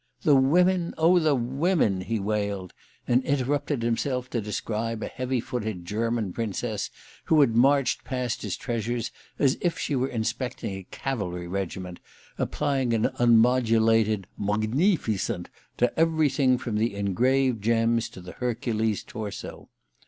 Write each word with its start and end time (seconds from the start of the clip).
"The 0.23 0.33
women 0.35 0.95
oh, 0.97 1.19
the 1.19 1.35
women!" 1.35 2.01
he 2.01 2.19
wailed, 2.19 2.73
and 3.07 3.23
interrupted 3.23 3.83
himself 3.83 4.31
to 4.31 4.41
describe 4.41 5.03
a 5.03 5.07
heavy 5.07 5.39
footed 5.39 5.85
German 5.85 6.33
Princess 6.33 6.89
who 7.25 7.39
had 7.41 7.55
marched 7.55 8.03
past 8.03 8.41
his 8.41 8.57
treasures 8.57 9.11
as 9.37 9.59
if 9.61 9.77
she 9.77 9.95
were 9.95 10.07
inspecting 10.07 10.73
a 10.75 10.87
cavalry 10.89 11.47
regiment, 11.47 11.99
applying 12.39 12.95
an 12.95 13.11
unmodulated 13.19 14.25
Mugneeficent 14.39 15.51
to 15.77 15.99
everything 15.99 16.57
from 16.57 16.77
the 16.77 16.95
engraved 16.95 17.61
gems 17.63 18.09
to 18.09 18.21
the 18.21 18.31
Hercules 18.31 19.03
torso. 19.03 19.69